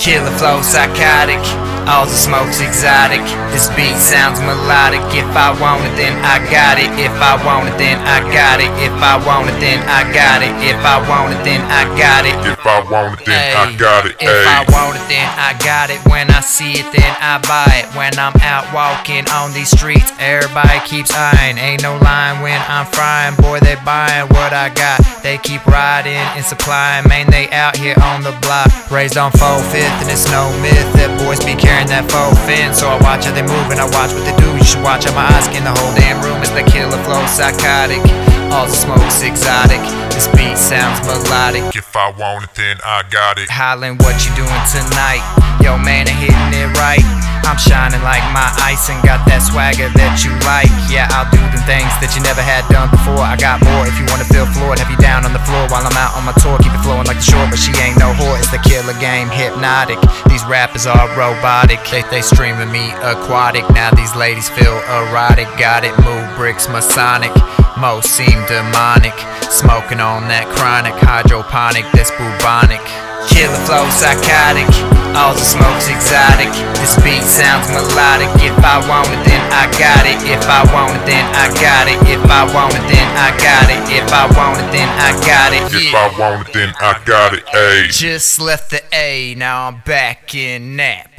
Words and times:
Killer 0.00 0.30
flow 0.38 0.62
psychotic. 0.62 1.44
All 1.88 2.06
the 2.06 2.16
smoke's 2.16 2.60
exotic. 2.60 3.22
This 3.52 3.68
beat 3.76 3.96
sounds 3.96 4.40
melodic. 4.40 5.00
If 5.14 5.28
I 5.36 5.54
want 5.60 5.84
it, 5.84 5.94
then 5.96 6.16
I 6.24 6.42
got 6.50 6.78
it. 6.78 6.90
If 6.98 7.12
I 7.20 7.38
want 7.44 7.68
it, 7.68 7.76
then 7.78 7.98
I 8.02 8.20
got 8.32 8.60
it. 8.60 8.70
If 8.80 8.94
I 8.98 9.16
want 9.22 9.50
it, 9.50 9.58
then 9.60 9.80
I 9.88 10.04
got 10.12 10.42
it. 10.42 10.52
If 10.62 10.78
I 10.84 11.00
want 11.08 11.34
it, 11.34 11.42
then 11.44 11.60
I 11.66 11.84
got 11.96 12.26
it. 12.26 12.34
If 12.46 12.60
I 12.66 12.82
want 12.90 13.20
it, 13.20 13.26
then 13.26 13.40
I 13.56 13.76
got 13.76 14.06
it. 14.06 14.16
If 14.20 14.30
I 14.30 14.64
want 14.70 14.96
it, 14.96 15.04
then 15.08 15.28
I 15.38 15.56
got 15.64 15.90
it. 15.90 16.00
When 16.06 16.30
I 16.30 16.40
see 16.40 16.78
it, 16.78 16.86
then 16.92 17.12
I 17.20 17.38
buy 17.42 17.82
it. 17.82 17.86
When 17.96 18.12
I'm 18.18 18.36
out 18.42 18.70
walking 18.72 19.28
on 19.30 19.52
these 19.52 19.70
streets, 19.70 20.12
everybody 20.18 20.78
keeps 20.86 21.10
eyeing. 21.14 21.58
Ain't 21.58 21.82
no 21.82 21.98
line 21.98 22.42
when 22.42 22.60
I'm 22.68 22.86
frying. 22.86 23.34
Boy, 23.36 23.60
they 23.60 23.76
buying 23.84 24.28
what 24.30 24.52
I 24.52 24.70
got. 24.70 25.00
They 25.22 25.38
keep 25.38 25.66
riding 25.66 26.22
and 26.36 26.44
supplying. 26.44 27.08
Man, 27.08 27.30
they 27.30 27.50
out 27.50 27.76
here 27.76 27.96
on 28.02 28.22
the 28.22 28.32
block. 28.42 28.68
Raised 28.90 29.16
on 29.16 29.32
4 29.32 29.58
fifth, 29.70 30.02
and 30.02 30.10
it's 30.10 30.26
no 30.30 30.50
myth 30.62 30.88
that 30.94 31.10
boys 31.18 31.42
be 31.44 31.54
carrying 31.70 31.88
that 31.94 32.10
faux 32.10 32.34
fin. 32.42 32.74
So 32.74 32.90
I 32.90 32.98
watch 32.98 33.24
how 33.24 33.32
they 33.32 33.46
move 33.46 33.70
and 33.70 33.78
I 33.78 33.86
watch 33.94 34.10
what 34.10 34.26
they 34.26 34.34
do. 34.34 34.50
You 34.58 34.66
should 34.66 34.82
watch 34.82 35.06
how 35.06 35.14
my 35.14 35.26
eyes 35.30 35.46
scan 35.46 35.62
the 35.62 35.74
whole 35.78 35.94
damn 35.94 36.18
room. 36.26 36.42
It's 36.42 36.50
the 36.50 36.66
killer 36.66 36.98
flow 37.06 37.22
psychotic. 37.30 38.02
All 38.50 38.66
the 38.66 38.74
smoke's 38.74 39.22
exotic. 39.22 39.78
This 40.10 40.26
beat 40.34 40.58
sounds 40.58 40.98
melodic 41.06 41.62
If 41.78 41.94
I 41.94 42.10
want 42.10 42.44
it, 42.44 42.54
then 42.58 42.76
I 42.82 43.06
got 43.08 43.38
it. 43.38 43.48
hollering 43.48 43.96
what 44.02 44.18
you 44.26 44.34
doing 44.34 44.64
tonight. 44.66 45.22
Yo, 45.62 45.78
man, 45.78 46.10
I'm 46.10 46.18
hitting 46.18 46.52
it 46.58 46.74
right. 46.74 47.06
I'm 47.50 47.58
shining 47.58 47.98
like 48.06 48.22
my 48.30 48.46
ice 48.62 48.94
and 48.94 49.02
got 49.02 49.26
that 49.26 49.42
swagger 49.42 49.90
that 49.98 50.22
you 50.22 50.30
like. 50.46 50.70
Yeah, 50.86 51.10
I'll 51.10 51.26
do 51.34 51.42
the 51.50 51.58
things 51.66 51.90
that 51.98 52.14
you 52.14 52.22
never 52.22 52.38
had 52.38 52.62
done 52.70 52.86
before. 52.94 53.18
I 53.18 53.34
got 53.34 53.58
more 53.66 53.90
if 53.90 53.98
you 53.98 54.06
wanna 54.06 54.22
feel 54.30 54.46
floored. 54.46 54.78
Have 54.78 54.86
you 54.86 54.94
down 55.02 55.26
on 55.26 55.34
the 55.34 55.42
floor 55.42 55.66
while 55.66 55.82
I'm 55.82 55.98
out 55.98 56.14
on 56.14 56.22
my 56.22 56.30
tour? 56.38 56.62
Keep 56.62 56.78
it 56.78 56.82
flowing 56.86 57.10
like 57.10 57.18
the 57.18 57.26
shore, 57.26 57.42
but 57.50 57.58
she 57.58 57.74
ain't 57.82 57.98
no 57.98 58.14
whore. 58.14 58.38
It's 58.38 58.54
the 58.54 58.62
killer 58.62 58.94
game, 59.02 59.26
hypnotic. 59.34 59.98
These 60.30 60.46
rappers 60.46 60.86
are 60.86 61.10
robotic. 61.18 61.82
They, 61.90 62.06
they 62.06 62.22
streaming 62.22 62.70
me 62.70 62.94
aquatic. 63.02 63.66
Now 63.74 63.90
these 63.98 64.14
ladies 64.14 64.46
feel 64.46 64.78
erotic. 64.86 65.50
Got 65.58 65.82
it, 65.82 65.90
move 66.06 66.30
bricks, 66.38 66.70
Masonic. 66.70 67.34
Most 67.74 68.14
seem 68.14 68.46
demonic. 68.46 69.18
Smoking 69.50 69.98
on 69.98 70.30
that 70.30 70.46
chronic 70.54 70.94
hydroponic, 71.02 71.82
that's 71.90 72.14
bubonic. 72.14 73.09
Killer 73.28 73.60
flow 73.66 73.84
psychotic. 73.90 74.68
All 75.12 75.34
the 75.34 75.42
smoke's 75.42 75.90
exotic. 75.90 76.48
This 76.78 76.94
beat 77.02 77.22
sounds 77.26 77.68
melodic. 77.68 78.30
If 78.40 78.54
I 78.62 78.78
want 78.88 79.10
it, 79.10 79.20
then 79.26 79.42
I 79.50 79.66
got 79.74 80.06
it. 80.06 80.22
If 80.22 80.46
I 80.46 80.62
want 80.72 80.96
it, 80.96 81.04
then 81.04 81.26
I 81.34 81.50
got 81.58 81.90
it. 81.90 81.98
If 82.06 82.22
I 82.30 82.46
want 82.54 82.74
it, 82.74 82.86
then 82.86 83.06
I 83.18 83.34
got 83.36 83.68
it. 83.68 83.82
If 83.90 84.12
I 84.12 84.26
want 84.38 84.58
it, 84.60 84.70
then 84.72 84.88
I 84.88 85.10
got 85.26 85.52
it. 85.52 85.66
If 85.74 85.94
I 85.94 86.18
want 86.18 86.48
it, 86.48 86.52
then 86.54 86.72
I 86.80 87.02
got 87.04 87.34
it. 87.34 87.44
Ayy. 87.46 87.92
Just 87.92 88.40
left 88.40 88.70
the 88.70 88.82
A, 88.94 89.34
now 89.34 89.66
I'm 89.66 89.80
back 89.84 90.34
in 90.34 90.76
nap. 90.76 91.10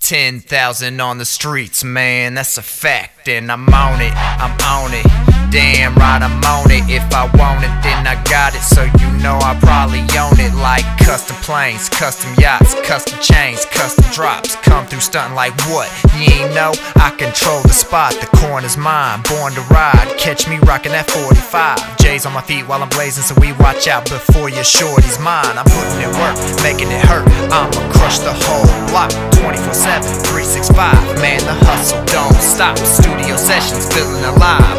10,000 0.00 1.00
on 1.00 1.18
the 1.18 1.24
streets, 1.24 1.82
man, 1.82 2.34
that's 2.34 2.56
a 2.56 2.62
fact. 2.62 3.28
And 3.28 3.50
I'm 3.50 3.68
on 3.68 4.00
it, 4.00 4.12
I'm 4.14 4.56
on 4.60 4.90
it. 4.94 5.27
Damn 5.50 5.94
right, 5.94 6.20
I'm 6.20 6.44
on 6.44 6.70
it. 6.70 6.84
If 6.92 7.08
I 7.14 7.24
want 7.40 7.64
it, 7.64 7.72
then 7.80 8.06
I 8.06 8.20
got 8.28 8.54
it. 8.54 8.60
So 8.60 8.84
you 8.84 9.08
know 9.24 9.40
I 9.40 9.56
probably 9.56 10.04
own 10.20 10.36
it. 10.36 10.52
Like 10.52 10.84
custom 11.00 11.36
planes, 11.40 11.88
custom 11.88 12.34
yachts, 12.36 12.74
custom 12.84 13.18
chains, 13.20 13.64
custom 13.72 14.04
drops. 14.12 14.56
Come 14.56 14.86
through 14.86 15.00
stunting 15.00 15.34
like 15.34 15.56
what? 15.72 15.88
You 16.20 16.28
ain't 16.28 16.54
know? 16.54 16.76
I 17.00 17.16
control 17.16 17.62
the 17.62 17.72
spot, 17.72 18.12
the 18.20 18.28
corner's 18.36 18.76
mine. 18.76 19.22
Born 19.24 19.54
to 19.54 19.62
ride, 19.72 20.12
catch 20.18 20.46
me 20.48 20.58
rocking 20.68 20.92
that 20.92 21.08
45. 21.08 21.96
J's 21.96 22.26
on 22.26 22.34
my 22.34 22.42
feet 22.42 22.68
while 22.68 22.82
I'm 22.82 22.90
blazing, 22.90 23.24
so 23.24 23.34
we 23.40 23.52
watch 23.56 23.88
out 23.88 24.04
before 24.04 24.50
your 24.50 24.64
shorty's 24.64 25.18
mine. 25.18 25.56
I'm 25.56 25.64
putting 25.64 26.04
it 26.04 26.12
work, 26.12 26.36
making 26.60 26.92
it 26.92 27.00
hurt. 27.08 27.24
I'ma 27.48 27.72
crush 27.96 28.18
the 28.20 28.36
whole 28.36 28.68
block 28.92 29.08
24 29.40 29.72
7, 29.72 30.04
365. 30.28 30.76
Man, 31.24 31.40
the 31.48 31.56
hustle 31.64 32.04
don't 32.04 32.36
stop. 32.36 32.76
Studio 32.76 33.36
sessions 33.36 33.88
feeling 33.88 34.24
alive. 34.24 34.77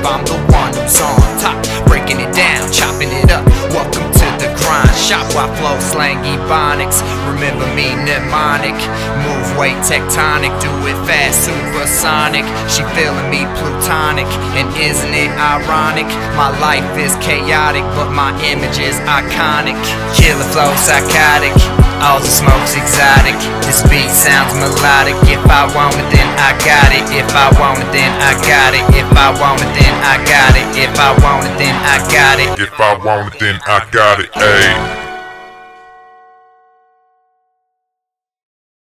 Shop 5.30 5.54
flow 5.62 5.78
slang 5.80 6.20
ebonics. 6.26 7.06
Remember 7.30 7.64
me 7.78 7.94
mnemonic. 8.02 8.76
Move 9.24 9.48
weight 9.56 9.78
tectonic. 9.86 10.50
Do 10.58 10.74
it 10.90 10.98
fast, 11.06 11.46
supersonic. 11.46 12.44
She 12.66 12.82
feeling 12.98 13.30
me 13.30 13.46
plutonic. 13.62 14.26
And 14.58 14.68
isn't 14.76 15.14
it 15.14 15.30
ironic? 15.38 16.10
My 16.34 16.50
life 16.58 16.84
is 16.98 17.14
chaotic, 17.22 17.86
but 17.94 18.10
my 18.10 18.34
image 18.42 18.82
is 18.82 18.98
iconic. 19.06 19.78
Killer 20.18 20.44
flow 20.50 20.74
psychotic. 20.82 21.54
All 22.02 22.18
the 22.20 22.32
smoke's 22.32 22.74
exotic. 22.74 23.38
This 23.70 23.86
beat 23.86 24.10
sounds 24.10 24.56
melodic. 24.58 25.16
If 25.30 25.46
I 25.46 25.70
want 25.78 25.94
it, 25.94 26.10
then 26.10 26.28
I 26.42 26.58
got 26.66 26.90
it. 26.90 27.06
If 27.14 27.30
I 27.38 27.54
want 27.60 27.80
it, 27.80 27.92
then 27.94 28.12
I 28.18 28.34
got 28.44 28.74
it. 28.74 28.84
If 28.98 29.12
I 29.14 29.30
want 29.38 29.62
it, 29.62 29.72
then 29.78 29.94
I 30.04 30.18
got 30.26 30.58
it. 30.58 30.68
If 30.74 30.98
I 30.98 31.14
want 31.22 31.46
it, 31.46 31.56
then 31.62 31.76
I 31.86 32.02
got 32.10 32.40
it. 32.42 32.60
If 32.60 32.74
I 32.80 32.98
want 32.98 33.36
it, 33.36 33.40
then 33.40 33.60
I 33.68 33.86
got 33.92 34.20
it. 34.20 34.32
Ayy. 34.34 34.99